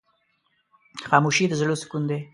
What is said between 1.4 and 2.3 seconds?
د زړه سکون دی.